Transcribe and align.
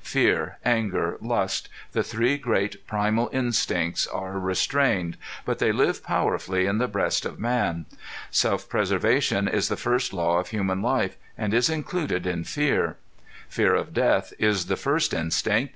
Fear, 0.00 0.56
anger, 0.64 1.18
lust, 1.20 1.68
the 1.90 2.02
three 2.02 2.38
great 2.38 2.86
primal 2.86 3.28
instincts 3.30 4.06
are 4.06 4.38
restrained, 4.38 5.18
but 5.44 5.58
they 5.58 5.70
live 5.70 6.02
powerfully 6.02 6.64
in 6.64 6.78
the 6.78 6.88
breast 6.88 7.26
of 7.26 7.38
man. 7.38 7.84
Self 8.30 8.70
preservation 8.70 9.46
is 9.46 9.68
the 9.68 9.76
first 9.76 10.14
law 10.14 10.38
of 10.38 10.48
human 10.48 10.80
life, 10.80 11.18
and 11.36 11.52
is 11.52 11.68
included 11.68 12.26
in 12.26 12.44
fear. 12.44 12.96
Fear 13.50 13.74
of 13.74 13.92
death 13.92 14.32
is 14.38 14.64
the 14.64 14.76
first 14.76 15.12
instinct. 15.12 15.74